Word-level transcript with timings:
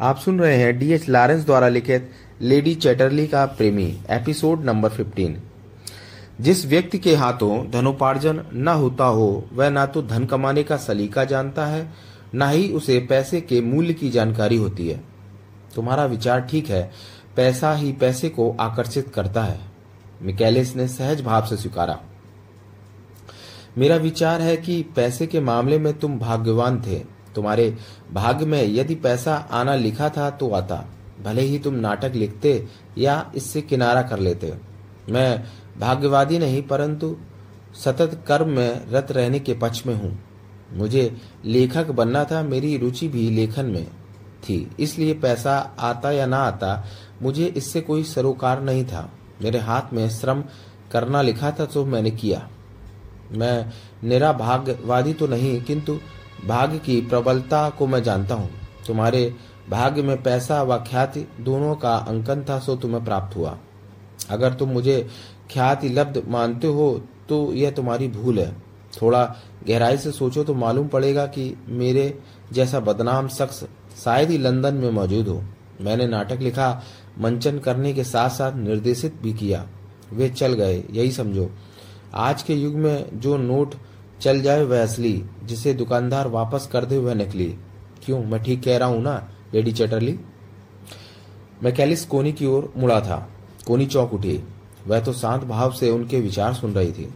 आप 0.00 0.16
सुन 0.16 0.40
रहे 0.40 0.56
हैं 0.56 0.78
डी 0.78 0.92
एच 0.92 1.08
लॉरेंस 1.08 1.44
द्वारा 1.44 1.68
लिखित 1.68 2.10
लेडी 2.42 2.74
चैटरली 2.74 3.26
का 3.26 3.46
प्रेमी 3.46 4.00
एपिसोड 4.10 4.64
नंबर 4.64 4.90
15 4.90 5.36
जिस 6.40 6.66
व्यक्ति 6.66 6.98
के 6.98 7.14
हाथों 7.14 7.70
धनोपार्जन 7.70 8.44
न 8.52 8.68
होता 8.68 9.04
हो, 9.04 9.48
वह 9.52 9.70
ना 9.70 9.86
तो 9.86 10.02
धन 10.02 10.24
कमाने 10.24 10.62
का 10.62 10.76
सलीका 10.76 11.24
जानता 11.24 11.66
है, 11.66 11.92
न 12.34 12.42
ही 12.42 12.72
उसे 12.72 12.98
पैसे 12.98 13.40
के 13.40 13.60
मूल्य 13.60 13.94
की 13.94 14.10
जानकारी 14.10 14.56
होती 14.56 14.88
है। 14.88 15.00
तुम्हारा 15.74 16.04
विचार 16.04 16.40
ठीक 16.40 16.68
है, 16.68 16.90
पैसा 17.36 17.74
ही 17.74 17.92
पैसे 17.92 18.28
को 18.28 18.56
आकर्षित 18.60 19.08
करता 19.08 19.42
है। 19.42 19.60
मिकेलिस 20.22 20.76
ने 20.76 20.88
सहज 20.88 21.20
भाव 21.20 21.46
से 21.46 21.56
स्वीकारा। 21.56 22.00
मेरा 23.78 23.96
विचार 23.96 24.40
है 24.40 24.56
कि 24.56 24.82
पैसे 24.96 25.26
के 25.26 25.40
मामले 25.40 25.78
में 25.78 25.98
तुम 25.98 26.18
भाग्यवान 26.18 26.82
थे 26.86 27.17
तुम्हारे 27.34 27.76
भाग्य 28.12 28.46
में 28.46 28.62
यदि 28.64 28.94
पैसा 28.96 29.34
आना 29.52 29.74
लिखा 29.76 30.08
था 30.08 30.30
तो 30.30 30.50
आता। 30.50 30.84
भले 31.24 31.42
ही 31.42 31.58
तुम 31.58 31.74
नाटक 31.74 32.12
लिखते 32.14 32.64
या 32.98 33.30
इससे 33.34 33.60
किनारा 33.62 34.02
कर 34.02 34.18
लेते। 34.18 34.52
मैं 35.10 35.44
भाग्यवादी 35.78 36.38
नहीं, 36.38 36.62
परंतु 36.62 37.16
सतत 37.74 38.22
कर्म 38.28 38.48
में 38.48 38.86
रत 38.90 39.12
रहने 39.12 39.38
के 39.38 39.54
पक्ष 39.54 39.86
में 39.86 39.94
हूँ। 39.94 40.18
मुझे 40.72 41.16
लेखक 41.44 41.90
बनना 41.90 42.24
था, 42.24 42.42
मेरी 42.42 42.76
रुचि 42.76 43.08
भी 43.08 43.28
लेखन 43.30 43.66
में 43.66 43.86
थी। 44.42 44.70
इसलिए 44.80 45.14
पैसा 45.14 45.56
आता 45.80 46.10
या 46.10 46.26
ना 46.26 46.38
आता, 46.38 46.84
मुझे 47.22 47.46
इससे 47.46 47.80
कोई 47.80 48.04
सरोकार 48.04 48.62
नहीं 48.62 48.84
था। 48.84 49.08
मेरे 49.42 49.58
हाथ 49.58 49.92
में 49.92 50.08
श्रम 50.10 50.42
करना 50.92 51.22
लिखा 51.22 51.50
था 51.50 51.64
तो 51.64 51.84
मैंने 51.86 52.10
किया। 52.10 52.48
मैं 53.32 53.72
निरा 54.04 54.32
भाग्यवादी 54.32 55.12
तो 55.12 55.26
नहीं, 55.26 55.60
किंतु 55.62 55.98
भाग्य 56.46 56.78
की 56.78 57.00
प्रबलता 57.00 57.68
को 57.70 57.86
मैं 57.86 58.02
जानता 58.02 58.34
हूँ। 58.34 58.50
तुम्हारे 58.86 59.34
भाग्य 59.70 60.02
में 60.02 60.22
पैसा 60.22 60.62
व 60.62 60.76
ख्याति 60.80 61.26
दोनों 61.40 61.74
का 61.74 61.94
अंकन 61.96 62.44
था, 62.44 62.58
सो 62.58 62.76
तुम्हें 62.76 63.04
प्राप्त 63.04 63.36
हुआ। 63.36 63.58
अगर 64.30 64.54
तुम 64.54 64.68
मुझे 64.68 65.06
ख्याति 65.52 65.88
लब्ध 65.88 66.22
मानते 66.28 66.66
हो 66.68 66.90
तो 67.28 67.52
यह 67.54 67.70
तुम्हारी 67.70 68.08
भूल 68.08 68.38
है। 68.38 68.50
थोड़ा 68.92 69.24
गहराई 69.68 69.96
से 69.96 70.10
सोचो 70.12 70.44
तो 70.44 70.54
मालूम 70.54 70.88
पड़ेगा 70.88 71.26
कि 71.26 71.54
मेरे 71.68 72.18
जैसा 72.52 72.80
बदनाम 72.80 73.28
शख्स 73.28 73.64
शायद 74.04 74.30
ही 74.30 74.38
लंदन 74.38 74.74
में 74.74 74.90
मौजूद 74.90 75.28
हो। 75.28 75.42
मैंने 75.80 76.06
नाटक 76.06 76.40
लिखा, 76.40 76.82
मंचन 77.18 77.58
करने 77.58 77.92
के 77.92 78.04
साथ 78.04 78.30
साथ 78.30 78.56
निर्देशित 78.56 79.20
भी 79.22 79.32
किया। 79.32 79.66
वे 80.12 80.28
चल 80.28 80.52
गए, 80.52 80.82
यही 80.90 81.10
समझो। 81.10 81.50
आज 82.14 82.42
के 82.42 82.54
युग 82.54 82.74
में 82.74 83.20
जो 83.20 83.36
नोट 83.36 83.74
चल 84.20 84.40
जाए 84.40 84.64
वह 84.64 84.82
असली, 84.82 85.24
जिसे 85.44 85.74
दुकानदार 85.74 86.28
वापस 86.28 86.68
कर 86.72 86.84
दे 86.84 86.98
वह 86.98 87.14
नकली। 87.14 87.58
क्यों? 88.04 88.24
मैं 88.24 88.42
ठीक 88.42 88.62
कह 88.62 88.78
रहा 88.78 88.88
हूँ 88.88 89.02
ना, 89.02 89.28
लेडी 89.54 89.72
चटरली? 89.72 90.18
मैकेलिस 91.62 92.04
कोनी 92.04 92.32
की 92.32 92.46
ओर 92.46 92.72
मुड़ा 92.76 93.00
था। 93.00 93.28
कोनी 93.66 93.86
चौक 93.86 94.14
उठी। 94.14 94.44
वह 94.86 95.00
तो 95.00 95.12
शांत 95.12 95.44
भाव 95.44 95.72
से 95.72 95.90
उनके 95.90 96.20
विचार 96.20 96.54
सुन 96.54 96.74
रही 96.74 96.92
थी। 96.92 97.06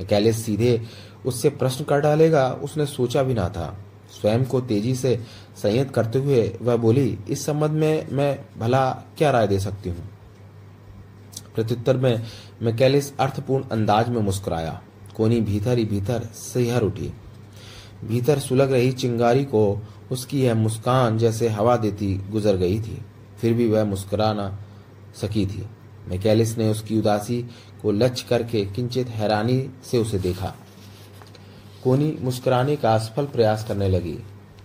मैकेलिस 0.00 0.44
सीधे 0.44 0.82
उससे 1.26 1.50
प्रश्न 1.50 1.84
कर 1.84 2.00
डालेगा, 2.00 2.48
उसने 2.52 2.86
सोचा 2.86 3.22
भी 3.22 3.34
ना 3.34 3.48
था। 3.48 3.78
स्वयं 4.20 4.44
को 4.44 4.60
तेज़ी 4.60 4.94
से 4.94 5.20
संयत 5.56 5.90
करते 5.90 6.18
हुए 6.18 6.58
वह 6.62 6.76
बोली, 6.76 7.18
इस 7.28 7.46
संबंध 7.46 7.70
में 7.70 8.06
मैं 8.10 8.44
भला 8.58 8.90
क्या 8.90 9.30
राय 9.30 9.46
दे 9.46 9.60
सकती 9.60 9.88
हूँ? 9.88 10.10
प्रत्युत्तर 11.54 11.96
में 11.96 12.22
मैकेलिस 12.62 13.18
अर्थपूर्ण 13.18 13.64
अंदाज 13.64 14.08
में 14.08 14.22
मुस्कुराया। 14.22 14.82
कोनी 15.16 15.40
भीतर 15.40 15.78
ही 15.78 15.84
भीतर 15.84 16.24
सिहर 16.34 16.82
उठी। 16.82 17.12
भीतर 18.04 18.38
सुलग 18.38 18.72
रही 18.72 18.92
चिंगारी 18.92 19.44
को 19.44 19.82
उसकी 20.12 20.42
यह 20.42 20.54
मुस्कान 20.54 21.18
जैसे 21.18 21.48
हवा 21.48 21.76
देती 21.76 22.14
गुजर 22.30 22.56
गई 22.56 22.80
थी। 22.80 23.02
फिर 23.40 23.54
भी 23.54 23.68
वह 23.68 23.84
मुस्कुरा 23.84 24.32
न 24.32 24.58
सकी 25.14 25.46
थी। 25.46 25.66
मैकेलिस 26.08 26.58
ने 26.58 26.68
उसकी 26.70 26.98
उदासी 26.98 27.42
को 27.82 27.92
लक्ष्य 27.92 28.26
करके 28.28 28.64
किंचित 28.64 29.08
हैरानी 29.08 29.70
से 29.84 29.98
उसे 29.98 30.18
देखा। 30.18 30.54
कोनी 31.84 32.18
मुस्कुराने 32.20 32.76
का 32.76 32.94
असफल 32.94 33.26
प्रयास 33.26 33.64
करने 33.68 33.88
लगी, 33.88 34.18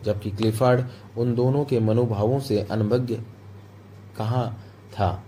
जबकि 0.06 0.32
क्लिफर्ड 0.32 0.86
उन 1.18 1.36
दोनों 1.36 1.66
के 1.66 1.80
मनोभावों 1.80 2.40
से 2.40 2.62
अनभिज्ञ 2.62 3.16
कहा 4.18 4.48
था? 4.94 5.24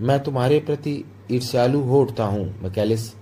मैं 0.00 0.22
तुम्हारे 0.22 0.60
प्रति 0.60 1.04
ईर्ष्यालु 1.32 1.80
हो 1.80 2.00
उठता 2.00 2.24
हूँ, 2.24 2.44
मैकेलिस। 2.62 3.12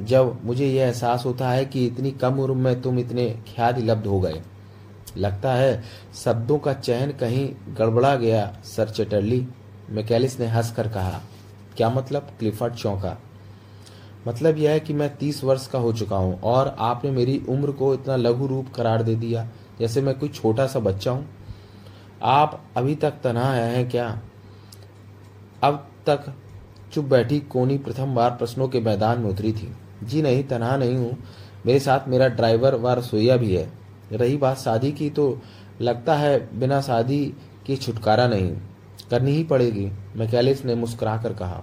जब 0.00 0.38
मुझे 0.44 0.66
यह 0.66 0.82
एहसास 0.82 1.24
होता 1.26 1.48
है 1.50 1.64
कि 1.64 1.84
इतनी 1.86 2.10
कम 2.12 2.38
उम्र 2.40 2.54
में 2.54 2.80
तुम 2.82 2.98
इतने 2.98 3.28
ख्याति 3.48 3.82
लब्ध 3.82 4.06
हो 4.06 4.20
गए, 4.20 4.40
लगता 5.16 5.52
है 5.54 5.82
शब्दों 6.14 6.58
का 6.58 6.72
चयन 6.74 7.10
कहीं 7.12 7.48
गड़बड़ा 7.78 8.14
गया, 8.16 8.46
सर 8.66 8.88
चटरली। 8.90 9.46
मैकेलिस 9.90 10.38
ने 10.40 10.46
हंसकर 10.46 10.88
कहा, 10.88 11.20
क्या 11.76 11.90
मतलब? 11.90 12.28
क्लिफर्ड 12.38 12.74
चौंका 12.74 13.16
मतलब 14.26 14.58
यह 14.58 14.70
है 14.70 14.80
कि 14.80 14.94
मैं 14.94 15.14
तीस 15.16 15.42
वर्ष 15.44 15.66
का 15.66 15.78
हो 15.78 15.92
चुका 15.92 16.16
हूँ 16.16 16.40
और 16.40 16.74
आपने 16.80 17.10
मेरी 17.10 17.38
उम्र 17.48 17.72
को 17.72 17.92
इतना 17.94 18.16
लघु 18.16 18.46
रूप 18.46 18.68
करार 18.74 19.02
दे 19.02 19.14
दिया, 19.14 19.48
जैसे 19.78 20.00
मैं 20.00 20.18
कोई 20.18 20.28
छोटा 20.30 20.66
सा 20.66 20.80
बच्चा 20.80 21.10
हूँ। 21.10 21.26
आप 22.22 22.60
अभी 22.76 22.94
तक 22.94 23.14
तनहा 23.24 23.52
हैं 23.52 23.88
क्या? 23.90 24.06
अब 25.62 25.86
तक 26.06 26.32
चुप 26.92 27.04
बैठी 27.04 27.38
कोनी 27.40 27.76
प्रथम 27.78 28.14
बार 28.14 28.30
प्रश्नों 28.30 28.68
के 28.68 28.80
मैदान 28.80 29.20
में 29.20 29.28
उतरी 29.30 29.52
थी। 29.52 29.72
जी 30.02 30.22
नहीं, 30.22 30.44
तनहा 30.44 30.76
नहीं 30.76 30.96
हूँ। 30.96 31.16
मेरे 31.66 31.78
साथ 31.80 32.08
मेरा 32.08 32.28
ड्राइवर 32.28 32.74
व 32.74 32.92
रसोईया 32.92 33.36
भी 33.36 33.54
है। 33.54 33.70
रही 34.12 34.36
बात 34.36 34.58
शादी 34.58 34.92
की 34.92 35.10
तो 35.10 35.40
लगता 35.80 36.14
है 36.14 36.58
बिना 36.58 36.80
शादी 36.80 37.24
की 37.66 37.76
छुटकारा 37.76 38.26
नहीं। 38.26 38.52
करनी 39.10 39.32
ही 39.32 39.44
पड़ेगी, 39.44 39.90
मैकेलिस 40.16 40.64
ने 40.64 40.74
मुस्कुरा 40.74 41.16
कर 41.16 41.32
कहा। 41.32 41.62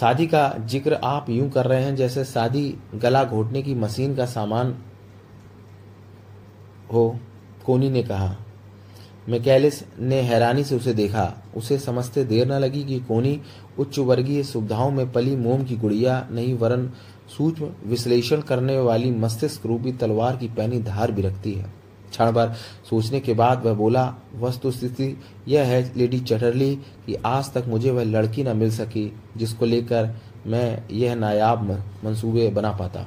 शादी 0.00 0.26
का 0.26 0.48
ज़िक्र 0.60 0.94
आप 1.04 1.30
यूँ 1.30 1.50
कर 1.50 1.66
रहे 1.66 1.82
हैं 1.82 1.94
जैसे 1.96 2.24
शादी 2.24 2.74
गला 2.94 3.24
घोटने 3.24 3.62
की 3.62 3.74
मशीन 3.74 4.14
का 4.16 4.26
सामान 4.26 4.74
हो, 6.92 7.18
कोनी 7.66 7.90
ने 7.90 8.02
कहा। 8.02 8.36
मैकेलिस 9.28 9.84
ने 10.00 10.20
हैरानी 10.20 10.64
से 10.64 10.76
उसे 10.76 10.94
देखा। 10.94 11.34
उसे 11.56 11.78
समझते 11.78 12.24
देर 12.24 12.46
न 12.46 12.52
लगी 12.52 12.84
कि 12.84 13.00
कोनी 13.00 13.40
उच्च 13.78 13.98
वर्गीय 13.98 14.42
सुविधाओं 14.42 14.90
में 14.90 15.12
पली 15.12 15.36
मोम 15.36 15.64
की 15.64 15.76
गुड़िया 15.76 16.28
नहीं, 16.32 16.54
वरन 16.54 16.92
सूक्ष्म 17.36 17.68
विश्लेषण 17.86 18.40
करने 18.40 18.78
वाली 18.78 19.10
मस्तिष्क 19.10 19.66
रूपी 19.66 19.92
तलवार 19.92 20.36
की 20.36 20.48
पैनी 20.48 20.78
धार 20.78 21.12
भी 21.12 21.22
रखती 21.22 21.52
है। 21.52 21.74
क्षण 22.10 22.32
भर 22.32 22.52
सोचने 22.90 23.20
के 23.20 23.34
बाद 23.34 23.64
वह 23.64 23.74
बोला 23.74 24.14
वस्तु 24.34 24.70
स्थिति 24.70 25.20
यह 25.48 25.62
है, 25.62 25.92
लेडी 25.96 26.20
चटरली, 26.20 26.76
कि 26.76 27.14
आज 27.14 27.52
तक 27.52 27.64
मुझे 27.68 27.90
वह 27.90 28.04
लड़की 28.04 28.42
न 28.42 28.56
मिल 28.56 28.70
सकी, 28.70 29.16
जिसको 29.36 29.66
लेकर 29.66 30.16
मैं 30.46 30.88
यह 30.90 31.14
नायाब 31.14 31.70
मंसूबे 32.04 32.48
बना 32.48 32.70
पाता। 32.70 33.06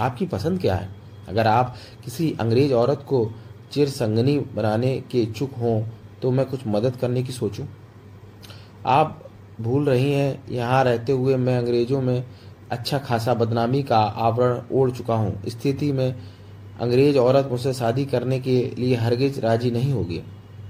आपकी 0.00 0.26
पसंद 0.26 0.60
क्या 0.60 0.74
है? 0.74 0.88
अगर 1.28 1.46
आप 1.46 1.76
किसी 2.04 2.36
अंग्रेज़ 2.40 2.72
औरत 2.72 3.04
को 3.08 3.30
चिर 3.72 3.88
संगनी 3.88 4.38
बनाने 4.54 4.96
के 5.10 5.22
इच्छुक 5.22 5.54
हों 5.54 5.80
तो 6.22 6.30
मैं 6.30 6.46
कुछ 6.46 6.66
मदद 6.66 6.96
करने 6.96 7.22
की 7.22 7.32
सोचूं। 7.32 7.66
आप 8.86 9.22
भूल 9.60 9.84
रही 9.84 10.12
हैं, 10.12 10.44
यहाँ 10.50 10.82
रहते 10.84 11.12
हुए 11.12 11.36
मैं 11.36 11.56
अंग्रेज़ों 11.58 12.00
में 12.02 12.24
अच्छा 12.70 12.98
खासा 12.98 13.34
बदनामी 13.34 13.82
का 13.82 13.98
आवरण 13.98 14.60
ओढ़ 14.72 14.90
चुका 14.90 15.14
हूँ। 15.14 15.48
स्थिति 15.48 15.90
में 15.92 16.14
अंग्रेज़ 16.80 17.18
औरत 17.18 17.48
मुझसे 17.50 17.72
शादी 17.72 18.04
करने 18.04 18.38
के 18.40 18.60
लिए 18.78 18.96
हरगिज 18.96 19.38
राज़ी 19.38 19.70
नहीं 19.70 19.92
होगी। 19.92 20.20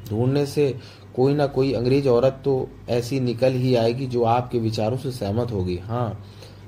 ढूँढने 0.09 0.45
से 0.47 0.69
कोई 1.17 1.35
ना 1.35 1.47
कोई 1.47 1.73
अंग्रेज़ 1.73 2.09
औरत 2.09 2.41
तो 2.45 2.69
ऐसी 2.89 3.21
निकल 3.21 3.53
ही 3.53 3.75
आएगी 3.75 4.07
जो 4.07 4.25
आपके 4.25 4.59
विचारों 4.59 4.97
से 4.97 5.11
सहमत 5.13 5.53
होगी। 5.53 5.77
हाँ 5.79 6.25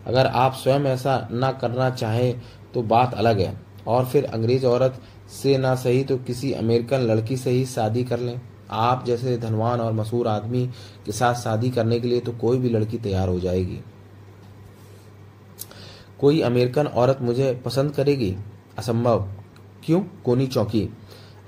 अगर 0.06 0.26
आप 0.26 0.54
स्वयं 0.54 0.84
ऐसा 0.86 1.16
ना 1.32 1.50
करना 1.52 1.90
चाहें 1.90 2.40
तो 2.74 2.82
बात 2.84 3.14
अलग 3.14 3.40
है। 3.40 3.52
और 3.88 4.04
फिर 4.06 4.24
अंग्रेज़ 4.24 4.66
औरत 4.66 5.00
से 5.42 5.58
ना 5.58 5.74
सही 5.74 6.04
तो 6.04 6.16
किसी 6.16 6.52
अमेरिकन 6.52 7.00
लड़की 7.00 7.36
से 7.36 7.50
ही 7.50 7.64
शादी 7.66 8.04
कर 8.04 8.20
लें। 8.20 8.40
आप 8.70 9.04
जैसे 9.06 9.36
धनवान 9.38 9.80
और 9.80 9.92
मशहूर 9.92 10.28
आदमी 10.28 10.66
के 11.06 11.12
साथ 11.12 11.34
शादी 11.34 11.70
करने 11.70 12.00
के 12.00 12.08
लिए 12.08 12.20
तो 12.20 12.32
कोई 12.32 12.58
भी 12.58 12.70
लड़की 12.70 12.98
तैयार 12.98 13.28
हो 13.28 13.40
जाएगी। 13.40 13.80
कोई 16.20 16.40
अमेरिकन 16.40 16.86
औरत 16.86 17.18
मुझे 17.22 17.62
पसंद 17.64 17.92
करेगी? 17.92 18.36
असंभव। 18.78 19.28
क्यों? 19.84 20.00
कोनी 20.24 20.46
चौकी। 20.46 20.88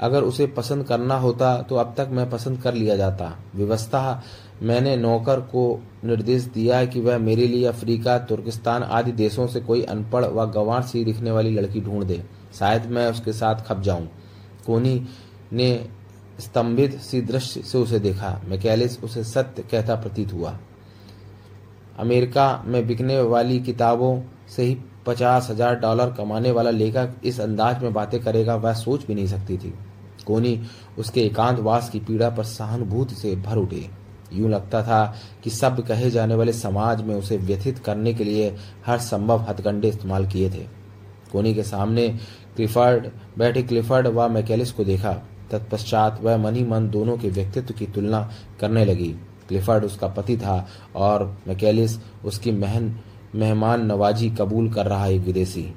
अगर 0.01 0.23
उसे 0.23 0.47
पसंद 0.49 0.85
करना 0.85 1.17
होता 1.19 1.57
तो 1.63 1.77
अब 1.77 1.95
तक 1.97 2.09
मैं 2.11 2.29
पसंद 2.31 2.61
कर 2.63 2.75
लिया 2.75 2.97
जाता। 2.97 3.33
व्यवस्था, 3.55 4.23
मैंने 4.63 4.97
नौकर 4.97 5.41
को 5.47 5.81
निर्देश 6.05 6.45
दिया 6.45 6.85
कि 6.85 7.01
वह 7.01 7.19
मेरे 7.19 7.47
लिए 7.47 7.67
अफ्रीका, 7.67 8.19
तुर्किस्तान 8.21 8.83
आदि 8.83 9.13
देशों 9.15 9.47
से 9.47 9.61
कोई 9.61 9.83
अनपढ़ 9.85 10.25
व 10.25 10.47
गंवार 10.51 10.83
सी 10.83 11.05
दिखने 11.05 11.31
वाली 11.31 11.51
लड़की 11.51 11.81
ढूंढ 11.81 12.05
दे। 12.05 12.23
शायद 12.59 12.87
मैं 12.87 13.11
उसके 13.11 13.33
साथ 13.33 13.65
खप 13.67 13.81
जाऊँ। 13.81 14.09
कोनी 14.67 15.03
ने 15.53 15.89
स्तंभित 16.41 16.99
सी 17.01 17.21
दृश्य 17.23 17.63
से 17.63 17.79
उसे 17.79 17.99
देखा। 18.01 18.41
मैकेलिस 18.45 19.03
उसे 19.05 19.25
सत्य 19.25 19.63
कहता 19.63 19.95
प्रतीत 19.97 20.33
हुआ। 20.33 20.59
अमेरिका 21.99 22.63
में 22.67 22.87
बिकने 22.87 23.21
वाली 23.23 23.59
किताबों 23.61 24.21
से 24.49 24.63
ही 24.63 24.77
पचास 25.07 25.49
हज़ार 25.51 25.75
डॉलर 25.77 26.13
कमाने 26.13 26.51
वाला 26.51 26.71
लेखक 26.71 27.15
इस 27.25 27.41
अंदाज 27.41 27.83
में 27.83 27.93
बातें 27.93 28.21
करेगा, 28.23 28.55
वह 28.57 28.73
सोच 28.75 29.07
भी 29.07 29.15
नहीं 29.15 29.27
सकती 29.27 29.57
थी। 29.59 29.73
कोनी 30.31 30.61
उसके 30.99 31.21
एकांतवास 31.21 31.91
की 31.91 32.01
पीड़ा 32.01 32.31
पर 32.31 32.45
सहानुभूति 32.45 33.15
से 33.15 33.37
भर 33.37 33.57
उठे। 33.57 33.89
यूँ 34.33 34.51
लगता 34.51 34.83
था 34.83 35.05
कि 35.45 35.51
सब 35.51 35.81
कहे 35.87 36.11
जाने 36.11 36.35
वाले 36.35 36.53
समाज 36.53 37.03
में 37.03 37.15
उसे 37.15 37.37
व्यथित 37.37 37.79
करने 37.79 38.15
के 38.15 38.25
लिए 38.25 38.55
हर 38.87 38.99
संभव 38.99 39.41
हथकंडे 39.41 39.89
इस्तेमाल 39.89 40.27
किए 40.27 40.51
थे। 40.51 40.67
कोनी 41.33 41.55
के 41.55 41.63
सामने 41.63 42.09
क्लिफर्ड, 42.57 43.09
बैठे 43.39 43.63
क्लिफर्ड 43.63 44.07
व 44.07 44.29
मैकेलिस 44.29 44.73
को 44.73 44.85
देखा। 44.85 45.13
तत्पश्चात 45.51 46.21
वह 46.23 46.37
मनी 46.37 46.65
मन 46.65 46.89
दोनों 46.89 47.17
के 47.19 47.29
व्यक्तित्व 47.29 47.75
की 47.75 47.87
तुलना 47.87 48.31
करने 48.61 48.85
लगी। 48.85 49.15
क्लिफर्ड 49.49 49.85
उसका 49.85 50.09
पति 50.09 50.37
था 50.37 50.67
और 50.97 51.25
मैकेलिस 51.49 51.99
उसकी 52.25 52.53
महन, 52.53 52.97
मेहमान 53.35 53.87
नवाजी 53.87 54.31
कबूल 54.31 54.73
कर 54.73 54.87
रहा 54.87 55.07
एक 55.07 55.21
विदेशी। 55.21 55.73